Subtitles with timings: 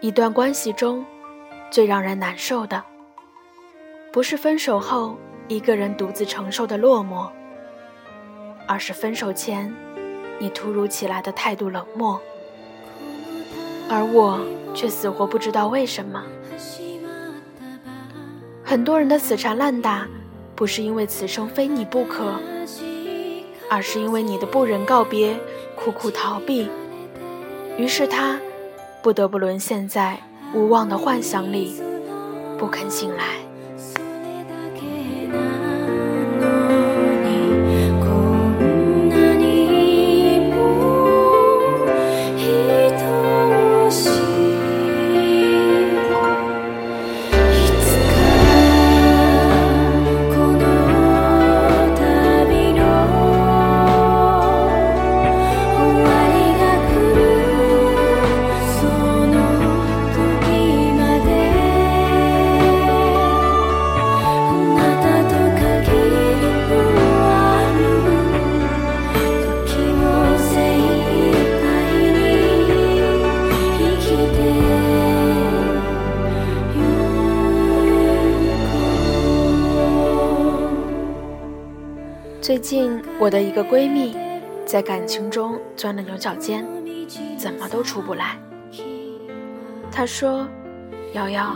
[0.00, 1.04] 一段关系中，
[1.72, 2.84] 最让人难受的，
[4.12, 5.16] 不是分手后
[5.48, 7.28] 一个人独自承受的落寞，
[8.68, 9.74] 而是分手前
[10.38, 12.20] 你突如其来的态度冷漠，
[13.90, 14.38] 而我
[14.72, 16.22] 却死活不知道为什么。
[18.62, 20.06] 很多人的死缠烂打，
[20.54, 22.34] 不是因为此生非你不可，
[23.68, 25.36] 而是因为你的不忍告别，
[25.74, 26.70] 苦苦逃避，
[27.76, 28.38] 于是他。
[29.02, 30.18] 不得不沦陷在
[30.54, 31.80] 无望的幻想里，
[32.58, 33.47] 不肯醒来。
[82.48, 84.16] 最近，我的一个闺蜜
[84.64, 86.66] 在感情中钻了牛角尖，
[87.36, 88.38] 怎么都出不来。
[89.92, 90.48] 她说
[91.12, 91.54] ：“瑶瑶，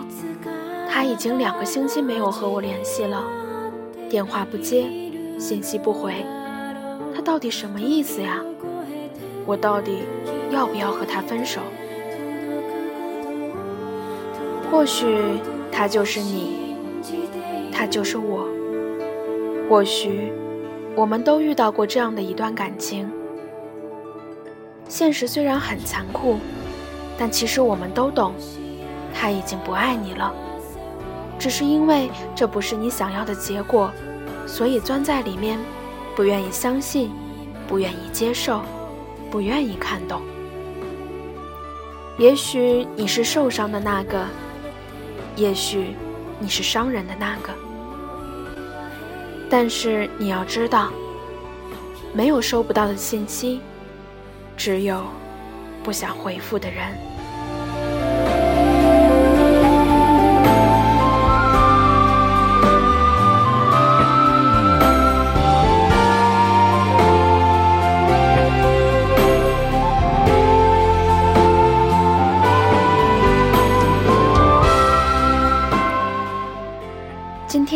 [0.91, 3.25] 他已经两个星期没有和我联系了，
[4.11, 4.87] 电话不接，
[5.39, 6.13] 信息不回，
[7.15, 8.45] 他到底什么意思呀？
[9.47, 10.01] 我到底
[10.51, 11.63] 要不要和他分手？
[14.71, 15.17] 或许
[15.73, 16.77] 他就是你，
[17.73, 18.47] 他就是我，
[19.71, 20.31] 或许……”
[20.95, 23.11] 我们都遇到过这样的一段感情，
[24.89, 26.37] 现实虽然很残酷，
[27.19, 28.35] 但其实我们都懂，
[29.15, 30.35] 他已经不爱你了，
[31.39, 33.91] 只是因为这不是你想要的结果，
[34.47, 35.59] 所以钻在里面，
[36.15, 37.11] 不愿意相信，
[37.67, 38.61] 不愿意接受，
[39.31, 40.21] 不愿意看懂。
[42.19, 44.27] 也许你是受伤的那个，
[45.37, 45.97] 也许
[46.39, 47.62] 你是伤人的那个。
[49.55, 50.91] 但是你要知道，
[52.15, 53.61] 没有收不到的信息，
[54.57, 55.05] 只有
[55.85, 56.97] 不想回复的人。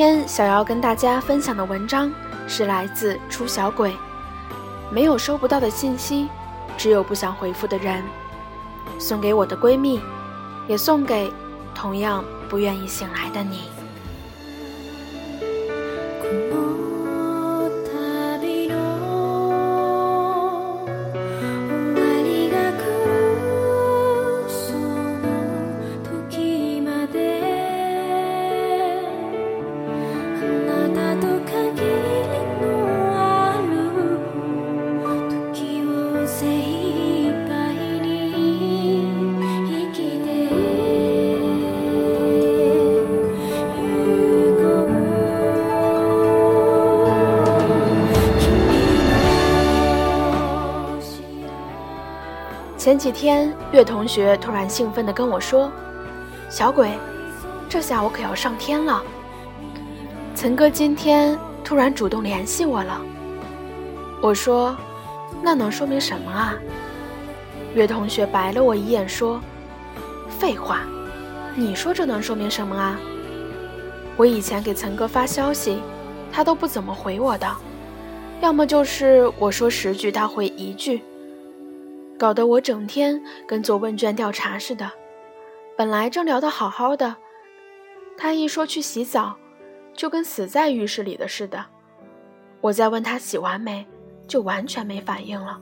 [0.06, 2.12] 天想要跟大家分享的文章
[2.46, 3.92] 是来自出小鬼，
[4.88, 6.28] 没有收不到的信息，
[6.78, 8.04] 只有不想回复的人，
[9.00, 10.00] 送给我的闺蜜，
[10.68, 11.32] 也送给
[11.74, 13.62] 同样不愿意醒来的你。
[52.86, 55.72] 前几天，岳同学突然兴奋地跟我说
[56.48, 56.92] ：“小鬼，
[57.68, 59.02] 这下我可要上天了！
[60.36, 63.00] 岑哥今天突然主动联系我了。”
[64.22, 64.76] 我说
[65.42, 66.54] ：“那能说明什么啊？”
[67.74, 69.40] 岳同学白了我一眼说
[70.38, 70.82] ：“废话，
[71.56, 72.96] 你说这能说明什么啊？
[74.16, 75.80] 我以前给岑哥发消息，
[76.30, 77.52] 他都不怎么回我的，
[78.40, 81.02] 要么就是我说十句他回一句。”
[82.18, 84.90] 搞得我整天跟做问卷调查似的。
[85.76, 87.16] 本来正聊得好好的，
[88.16, 89.36] 他一说去洗澡，
[89.94, 91.66] 就跟死在浴室里的似的。
[92.62, 93.86] 我再问他洗完没，
[94.26, 95.60] 就完全没反应了。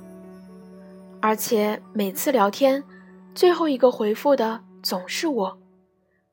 [1.20, 2.84] 而且每次聊天，
[3.34, 5.58] 最后一个回复的总是我。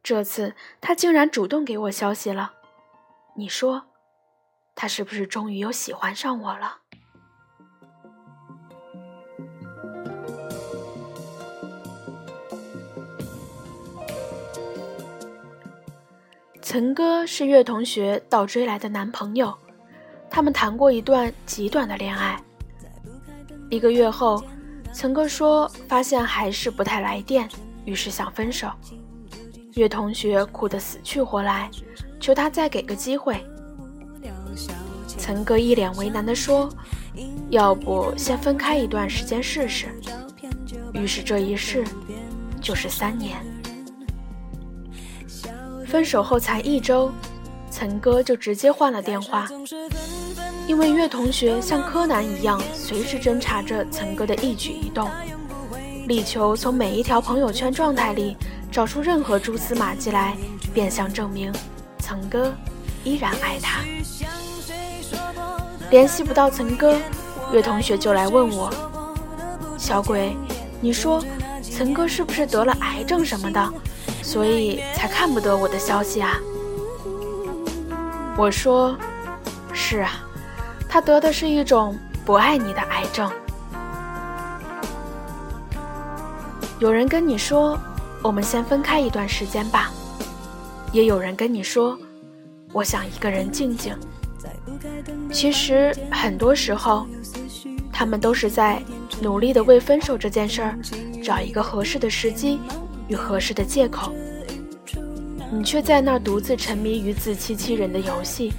[0.03, 2.53] 这次他竟然主动给我消息了，
[3.35, 3.83] 你说，
[4.75, 6.80] 他是不是终于又喜欢上我了？
[16.71, 19.53] 岑哥是岳同学倒追来的男朋友，
[20.29, 22.41] 他们谈过一段极短的恋爱。
[23.69, 24.41] 一个月后，
[24.93, 27.45] 岑哥说发现还是不太来电，
[27.83, 28.69] 于是想分手。
[29.73, 31.69] 岳同学哭得死去活来，
[32.21, 33.45] 求他再给个机会。
[35.05, 36.69] 岑哥一脸为难地说
[37.51, 39.89] ：“要不先分开一段时间试试。”
[40.95, 41.83] 于是这一试
[42.61, 43.35] 就是三年。
[45.91, 47.11] 分手后才一周，
[47.69, 49.49] 岑哥就直接换了电话，
[50.65, 55.09] 因为岳同学像柯南一样，随时侦查着岑哥的一举一动，
[56.07, 58.37] 力求从每一条朋友圈状态里
[58.71, 60.37] 找出任何蛛丝马迹来，
[60.73, 61.51] 变相证明
[61.99, 62.53] 岑哥
[63.03, 63.81] 依然爱他。
[65.89, 66.97] 联系不到岑哥，
[67.51, 68.73] 岳同学就来问我
[69.77, 70.37] ：“小鬼，
[70.79, 71.21] 你说
[71.61, 73.73] 岑哥是不是得了癌症什么的，
[74.21, 76.37] 所以才看不得我的消息啊？”
[78.37, 78.97] 我说
[79.73, 80.23] ：“是啊，
[80.87, 83.29] 他得的是一种不爱你的癌症。”
[86.79, 87.77] 有人跟你说
[88.23, 89.91] ：“我们先分开一段时间吧。”
[90.91, 91.97] 也有人跟你说
[92.73, 93.95] ：“我想一个人静静。”
[95.31, 97.05] 其实很多时候，
[97.93, 98.81] 他们都是在
[99.21, 100.77] 努力的为分手这件事儿
[101.23, 102.59] 找一个合适的时机
[103.11, 104.13] 与合适的借口。
[105.51, 108.53] 你却在那儿独自沉迷于自欺欺人的游戏，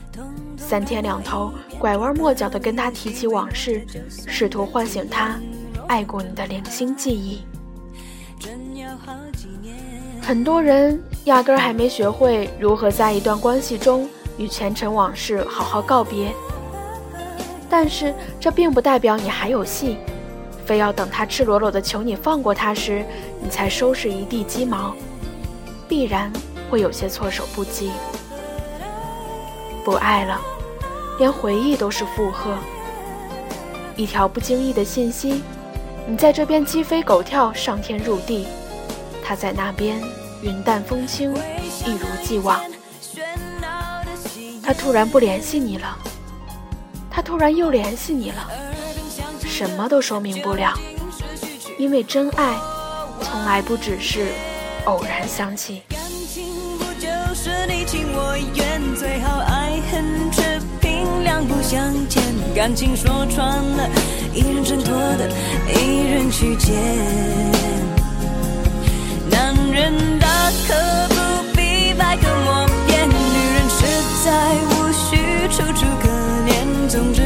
[0.59, 3.83] 三天两头拐弯抹角的跟他提起往事，
[4.29, 5.41] 试图唤醒他
[5.89, 7.41] 爱过你的零星记忆。
[10.21, 14.07] 很多人压根儿还没学会如何在一段关系中。
[14.39, 16.33] 与前尘往事好好告别，
[17.69, 19.99] 但是这并不代表你还有戏，
[20.65, 23.05] 非要等他赤裸裸的求你放过他时，
[23.41, 24.95] 你才收拾一地鸡毛，
[25.89, 26.33] 必然
[26.71, 27.91] 会有些措手不及。
[29.85, 30.41] 不爱了，
[31.19, 32.57] 连回忆都是负荷。
[33.97, 35.43] 一条不经意的信息，
[36.07, 38.47] 你在这边鸡飞狗跳，上天入地，
[39.25, 40.01] 他在那边
[40.41, 41.35] 云淡风轻，
[41.85, 42.61] 一如既往。
[44.63, 45.99] 他突然不联系你了，
[47.11, 48.49] 他突然又联系你了，
[49.53, 50.73] 什么都说明不了，
[51.79, 52.57] 因为真爱
[53.21, 54.29] 从来不只是
[54.87, 55.83] 偶然想起。
[55.91, 56.47] 感情
[56.79, 60.03] 不就是你情我愿，最好爱恨
[60.33, 62.23] 却凭两不相欠。
[62.55, 63.87] 感情说穿了，
[64.33, 65.29] 一人挣脱的，
[65.69, 66.75] 一人去捡。
[69.31, 70.75] 男人大可
[71.09, 73.13] 不必百口莫辩，女
[73.55, 73.85] 人实
[74.25, 74.73] 在。
[75.53, 76.09] 楚楚可
[76.49, 76.89] 怜。
[76.89, 77.22] 总之，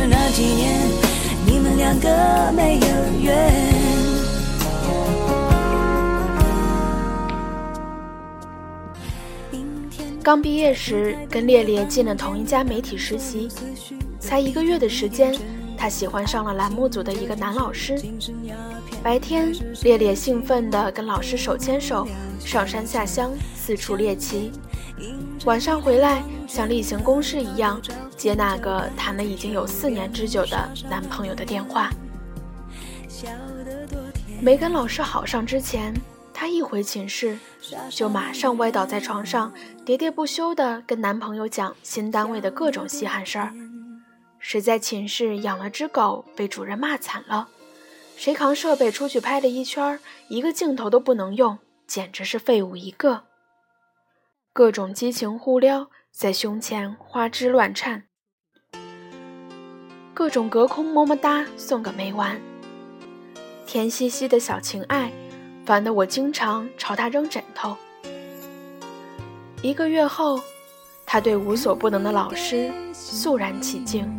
[1.86, 2.86] 两个没有
[3.22, 3.52] 缘。
[10.20, 13.48] 刚毕业时，跟烈烈进了同一家媒体实习，
[14.18, 15.32] 才一个月的时间，
[15.78, 17.96] 他喜欢上了栏目组的一个男老师。
[19.00, 19.54] 白天，
[19.84, 22.04] 烈烈兴奋地跟老师手牵手，
[22.40, 24.50] 上山下乡，四处猎奇。
[25.44, 27.80] 晚上回来，像例行公事一样
[28.16, 31.90] 接那个谈了已经有四年之久的男朋友的电话。
[34.40, 35.94] 没跟老师好上之前，
[36.32, 37.38] 她一回寝室
[37.90, 39.52] 就马上歪倒在床上，
[39.84, 43.52] 喋喋不休地跟男朋友讲新单位的各种稀罕事儿。
[44.38, 47.48] 谁在寝室养了只狗，被主任骂惨了？
[48.16, 49.98] 谁扛设备出去拍了一圈，
[50.28, 53.24] 一个镜头都不能用，简直是废物一个。
[54.52, 58.04] 各种激情互撩在胸前花枝乱颤，
[60.14, 62.40] 各种隔空么么哒送个没完，
[63.66, 65.12] 甜兮兮的小情爱，
[65.66, 67.76] 烦得我经常朝他扔枕头。
[69.60, 70.40] 一个月后，
[71.04, 74.10] 他对无所不能的老师肃然起敬，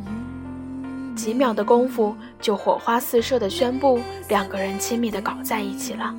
[1.15, 3.99] 几秒的功夫就火花四射的宣布
[4.29, 6.15] 两个人亲密的搞在一起了。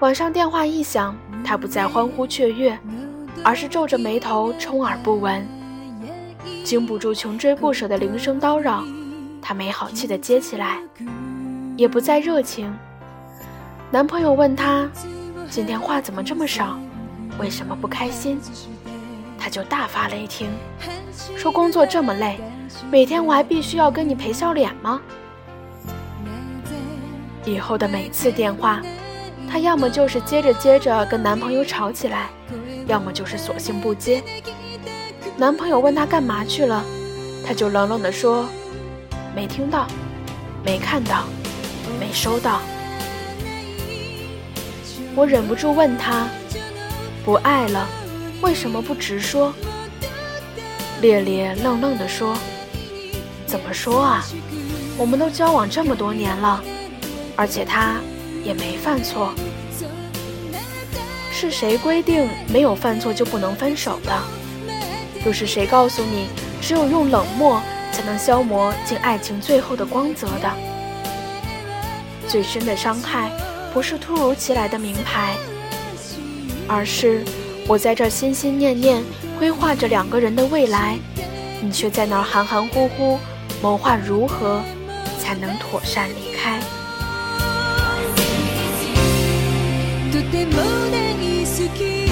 [0.00, 1.16] 晚上电话一响。
[1.44, 2.78] 他不再欢呼雀跃，
[3.44, 5.46] 而是皱着眉头充耳不闻，
[6.64, 8.84] 经不住穷追不舍的铃声叨扰，
[9.40, 10.78] 他没好气地接起来，
[11.76, 12.74] 也不再热情。
[13.90, 14.86] 男朋友问他
[15.48, 16.78] ：“今天话怎么这么少？
[17.38, 18.38] 为什么不开心？”
[19.38, 20.50] 他就大发雷霆，
[21.36, 22.38] 说：“工作这么累，
[22.90, 25.00] 每天我还必须要跟你赔笑脸吗？”
[27.46, 28.82] 以后的每次电话。
[29.50, 32.28] 她要么就是接着接着跟男朋友吵起来，
[32.88, 34.22] 要么就是索性不接。
[35.36, 36.82] 男朋友问她干嘛去了，
[37.46, 38.48] 她就冷冷地说
[39.36, 39.86] ：“没听到，
[40.64, 41.24] 没看到，
[42.00, 42.60] 没收到。”
[45.14, 46.26] 我忍不住问她
[47.24, 47.86] ：“不爱了，
[48.40, 49.52] 为什么不直说？”
[51.00, 52.34] 烈烈愣愣地说
[53.46, 54.24] ：“怎么说啊？
[54.96, 56.60] 我们都交往这么多年了，
[57.36, 58.00] 而且他……”
[58.44, 59.34] 也没犯错，
[61.40, 64.12] 是谁规定没有犯错就不能分手的？
[65.24, 66.26] 又是谁告诉你
[66.60, 70.50] 只有用冷漠才能消磨尽爱情最后的光泽的？
[72.26, 73.30] 最深的伤害，
[73.72, 75.36] 不是突如其来的名牌，
[76.66, 77.22] 而是
[77.68, 79.00] 我在这心心念念
[79.38, 80.98] 规划着两个人的未来，
[81.60, 83.16] 你却在那儿含含糊糊
[83.62, 84.60] 谋划如何
[85.20, 86.58] 才能妥善离开。
[91.74, 92.07] begin.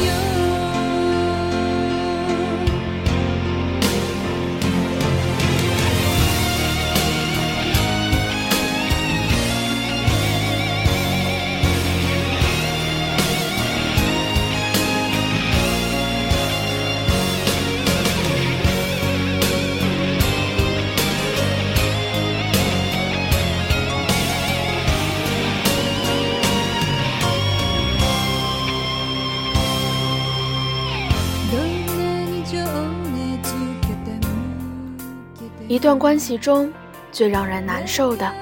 [35.69, 36.73] 一段关系中，
[37.11, 38.33] 最让人难受的，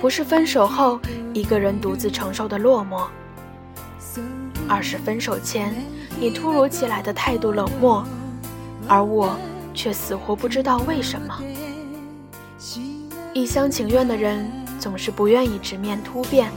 [0.00, 0.98] 不是分手后
[1.34, 3.04] 一个人独自承受的落寞，
[4.66, 5.74] 而是分手前
[6.18, 8.02] 你突如其来的态度冷漠，
[8.88, 9.36] 而我
[9.74, 11.38] 却死活不知道为什么。
[13.34, 16.50] 一厢情愿的人总是不愿意直面突变，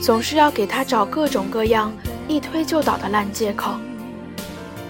[0.00, 1.92] 总是要给他找各种各样
[2.26, 3.72] 一推就倒的烂借口，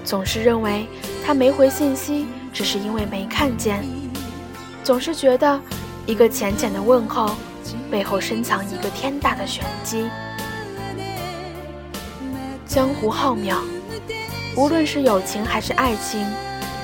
[0.05, 0.87] 总是认为
[1.25, 2.27] 他没回信息。
[2.57, 3.85] 只是因为没看见，
[4.83, 5.61] 总是觉得
[6.07, 7.37] 一个浅浅的问候
[7.91, 10.09] 背后深藏一个天大的玄机。
[12.67, 13.59] 江湖浩渺，
[14.57, 16.27] 无论是友情还是爱情，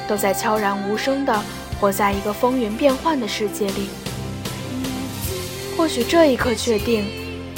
[0.06, 1.42] 都在悄然无声的
[1.80, 3.88] 活在一个风云变幻的世界里。
[5.74, 7.06] 或许这一刻确定，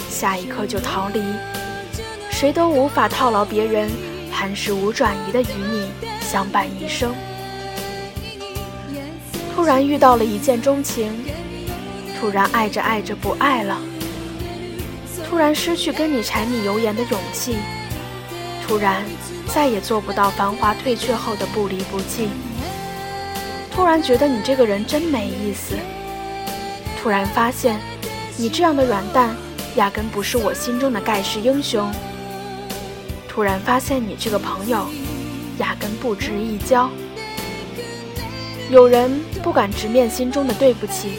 [0.08, 1.20] 下一刻就逃离，
[2.30, 3.90] 谁都无法套牢别人
[4.30, 5.90] 磐石无转移的与你
[6.20, 7.12] 相伴一生。
[9.64, 11.10] 突然遇到了一见钟情，
[12.20, 13.78] 突然爱着爱着不爱了，
[15.26, 17.56] 突然失去跟你柴米油盐的勇气，
[18.66, 19.02] 突然
[19.46, 22.28] 再也做不到繁华退却后的不离不弃，
[23.72, 25.74] 突然觉得你这个人真没意思，
[27.00, 27.80] 突然发现
[28.36, 29.34] 你这样的软蛋
[29.76, 31.90] 压根不是我心中的盖世英雄，
[33.26, 34.86] 突然发现你这个朋友
[35.56, 36.90] 压根不值一交。
[38.70, 41.18] 有人不敢直面心中的对不起，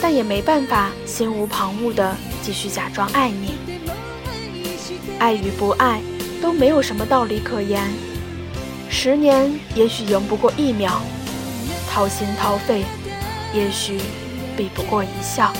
[0.00, 3.54] 但也没办法心无旁骛地继续假装爱你。
[5.18, 6.00] 爱与不爱
[6.40, 7.82] 都没有什么道理可言，
[8.88, 11.00] 十年也许赢不过一秒，
[11.90, 12.84] 掏心掏肺
[13.54, 14.00] 也许
[14.56, 15.52] 比不过一笑。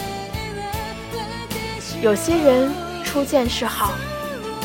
[2.02, 2.70] 有些人
[3.04, 3.92] 初见是好，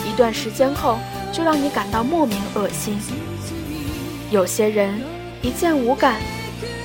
[0.10, 0.98] 一段时间后
[1.32, 2.98] 就让你感到莫名恶心。
[4.32, 5.21] 有些人。
[5.42, 6.22] 一见无感，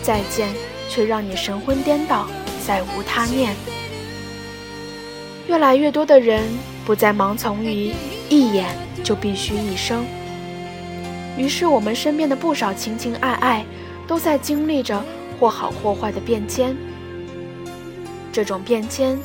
[0.03, 0.49] 再见
[0.89, 2.27] 却让你神魂颠倒，
[2.67, 3.55] 再无他念。
[5.47, 6.43] 越来越多的人
[6.85, 7.93] 不再盲从于
[8.31, 10.05] 一眼就必须一生，
[11.37, 13.65] 于是我们身边的不少情情爱爱，
[14.07, 15.05] 都在经历着
[15.39, 16.75] 或好或坏的变迁。
[18.33, 19.19] 这种变迁，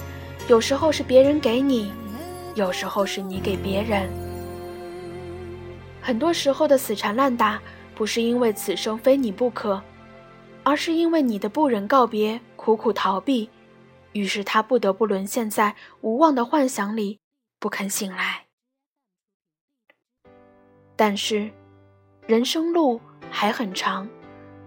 [0.48, 1.92] 有时候是别人给你，
[2.54, 4.10] 有时候是你给别人。
[6.02, 7.62] 很多时候的死缠烂打。
[8.02, 9.80] 不是因为此生非你不可，
[10.64, 13.48] 而是因为你的不忍告别，苦苦逃避，
[14.14, 17.20] 于是他不得不沦陷在无望的幻想里，
[17.60, 18.48] 不肯醒来。
[20.96, 21.52] 但是，
[22.26, 24.10] 人生路还很长，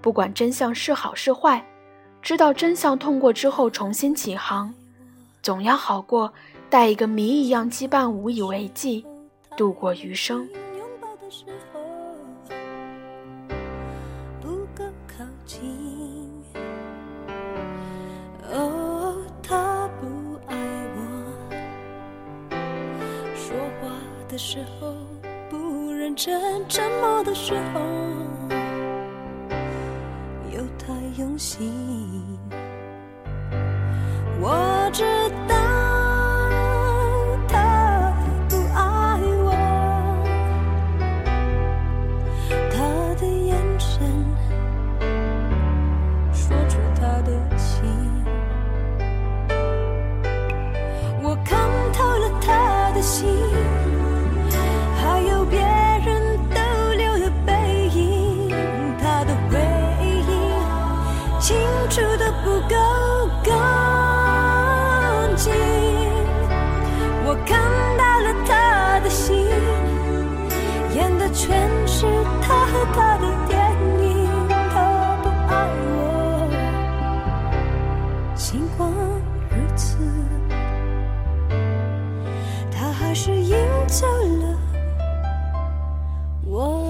[0.01, 1.67] 不管真相是好是坏，
[2.23, 4.73] 知道真相痛过之后重新起航，
[5.43, 6.33] 总要好过
[6.71, 9.05] 带一个谜一样羁绊无以为继，
[9.57, 10.49] 度过余生。
[10.79, 11.74] 拥抱的时候
[26.25, 27.81] 真，沉默的时候
[30.51, 32.14] 又太用心。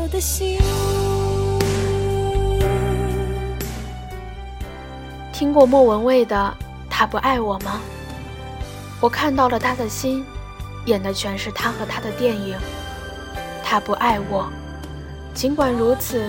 [0.08, 0.58] 的心。
[5.32, 6.54] 听过莫文蔚的
[6.88, 7.80] 《他不爱我》吗？
[9.00, 10.24] 我看到了他的心，
[10.86, 12.56] 演的全是他和他的电影。
[13.62, 14.48] 他不爱我，
[15.34, 16.24] 尽管如此，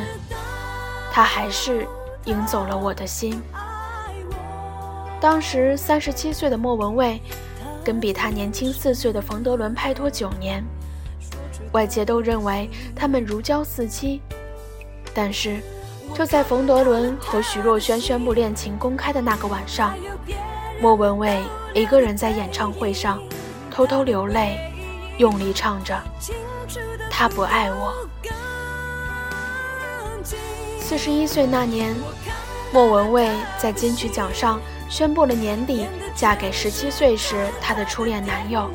[1.11, 1.87] 他还是
[2.25, 3.41] 赢走了我的心。
[5.21, 7.21] 当时三十七岁的莫文蔚，
[7.83, 10.63] 跟比他年轻四岁的冯德伦拍拖九年，
[11.75, 14.21] 外界都认为他们如胶似漆。
[15.13, 15.59] 但是，
[16.13, 19.93] 就在冯德伦和徐若瑄宣布恋情公开的那个晚上，
[20.81, 23.21] 莫文蔚一个人在演唱会上
[23.69, 24.57] 偷偷流泪，
[25.17, 26.01] 用力唱着。
[27.11, 27.93] 他不爱我。
[30.79, 31.93] 四十一岁那年，
[32.71, 38.69] 莫文蔚在金曲奖上宣布了年底嫁给十七岁时她的初恋男友。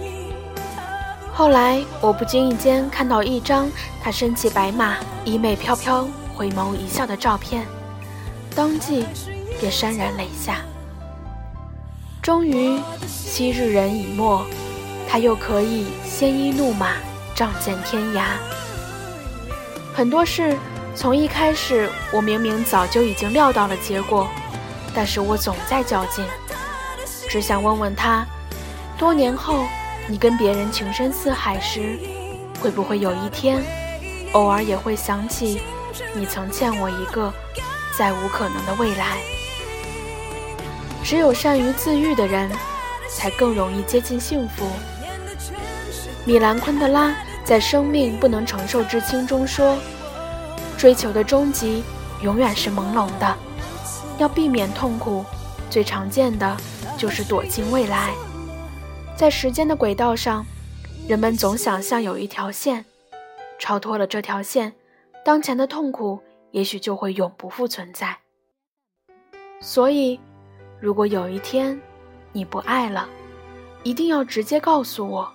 [1.41, 3.67] 后来，我不经意间看到一张
[4.05, 6.07] 他身骑白马、衣袂飘飘、
[6.37, 7.67] 回眸一笑的照片，
[8.55, 9.07] 当即
[9.59, 10.57] 便潸然泪下。
[12.21, 12.79] 终于，
[13.09, 14.45] 昔日人已没，
[15.09, 16.89] 他又可以鲜衣怒马。
[17.35, 18.25] 仗剑天涯，
[19.95, 20.59] 很多事
[20.95, 24.29] 从一开始，我明明早就已经料到了结果，
[24.95, 26.23] 但是我总在较劲，
[27.31, 28.27] 只想问问他，
[28.99, 29.65] 多年后
[30.11, 31.97] 你跟别人情深似海时，
[32.61, 33.63] 会不会有一天，
[34.33, 35.63] 偶尔也会想起
[36.13, 37.33] 你曾欠我一个
[37.97, 39.19] 再无可能的未来？
[41.05, 42.51] 只有善于自愈的人，
[43.09, 44.67] 才更容易接近幸福。
[46.25, 47.15] 米兰昆德拉。
[47.43, 49.77] 在生命不能承受之轻中说，
[50.79, 51.83] 追求的终极
[52.23, 53.37] 永远是朦胧的。
[54.19, 55.25] 要避免痛苦，
[55.69, 56.57] 最常见的
[56.97, 58.11] 就是躲进未来。
[59.21, 60.47] 在时间的轨道上，
[61.07, 62.83] 人们总想象有一条线，
[63.59, 64.73] 超脱了这条线，
[65.23, 66.19] 当前的痛苦
[66.53, 68.17] 也许就会永不复存在。
[69.61, 70.19] 所以，
[70.81, 71.79] 如果有一天
[72.33, 73.07] 你不爱了，
[73.83, 75.31] 一定要直接告诉我。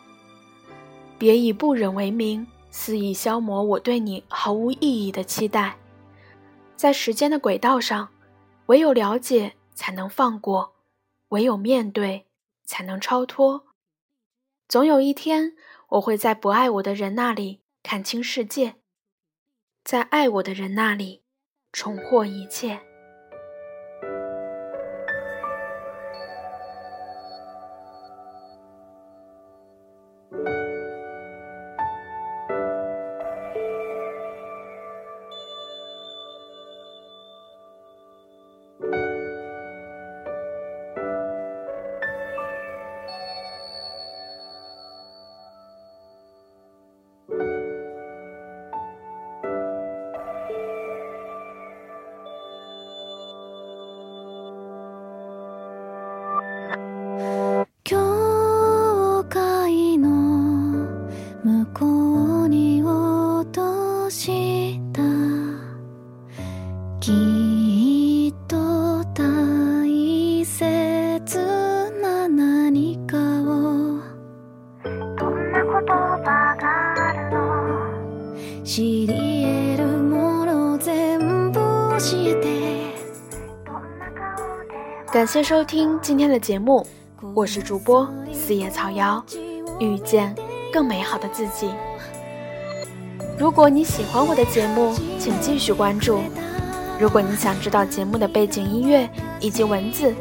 [1.19, 5.77] 别以不忍为名，肆意消磨我对你毫无意义的期待。
[6.75, 8.09] 在时间的轨道上，
[8.65, 10.73] 唯有了解才能放过，
[11.29, 12.25] 唯有面对
[12.65, 13.63] 才能超脱。
[14.67, 15.55] 总有一天，
[15.89, 18.75] 我会在不爱我的人那里看清世界，
[19.83, 21.23] 在爱我的人那里
[21.71, 22.84] 重获一切。
[85.11, 86.85] 感谢收听今天的节目，
[87.33, 89.23] 我是主播四叶草瑶，
[89.79, 90.35] 遇见
[90.73, 91.71] 更美好的自己。
[93.39, 96.19] 如果你喜欢我的节目，请继续关注。
[96.99, 100.13] 如果你想知道节目的背景音乐以及文字，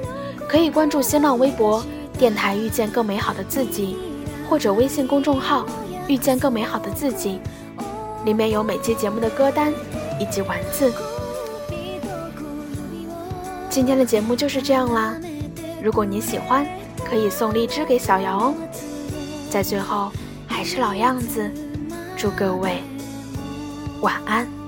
[0.49, 1.85] 可以关注新浪微博
[2.17, 3.97] “电台遇见更美好的自己”，
[4.49, 5.67] 或者微信公众号
[6.07, 7.41] “遇见更美好的自己”，
[8.25, 9.73] 里面有每期节目的歌单
[10.19, 10.93] 以及文字。
[13.69, 15.17] 今天的节目就是这样啦，
[15.83, 16.67] 如果你喜欢，
[17.09, 18.55] 可以送荔枝给小瑶哦。
[19.51, 20.11] 在最后，
[20.47, 21.51] 还是老样子，
[22.17, 22.83] 祝各位
[24.01, 24.64] 晚安。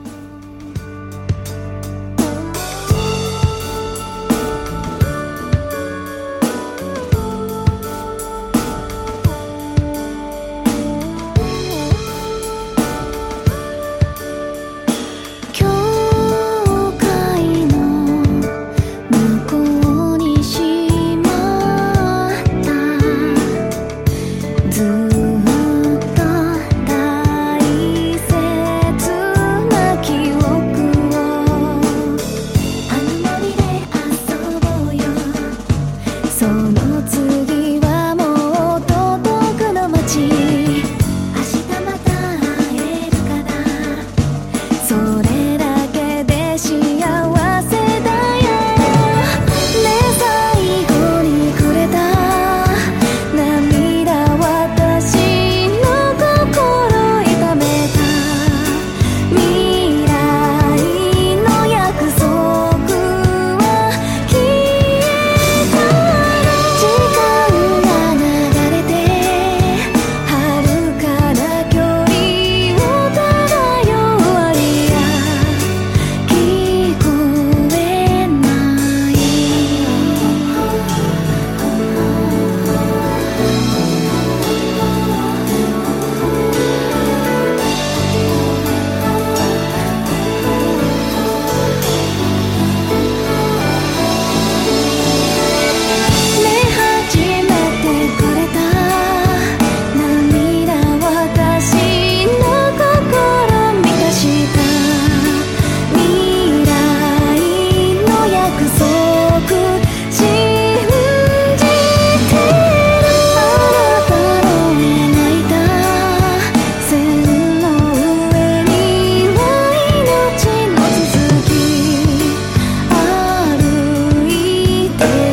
[124.99, 125.26] Yeah.